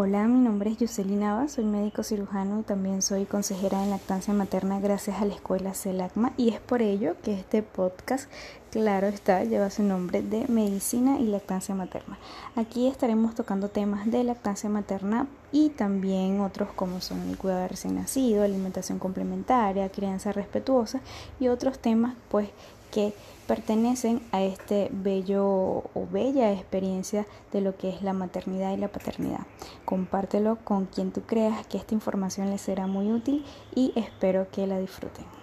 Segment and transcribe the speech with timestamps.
[0.00, 4.32] Hola, mi nombre es Yuselina Nava, soy médico cirujano y también soy consejera en lactancia
[4.32, 8.30] materna gracias a la escuela CELACMA y es por ello que este podcast,
[8.70, 12.16] claro está, lleva su nombre de medicina y lactancia materna.
[12.54, 17.68] Aquí estaremos tocando temas de lactancia materna y también otros como son el cuidado de
[17.68, 21.00] recién nacido, alimentación complementaria, crianza respetuosa
[21.40, 22.50] y otros temas pues
[22.90, 23.14] que
[23.46, 28.88] pertenecen a este bello o bella experiencia de lo que es la maternidad y la
[28.88, 29.46] paternidad.
[29.84, 33.44] Compártelo con quien tú creas que esta información les será muy útil
[33.74, 35.37] y espero que la disfruten.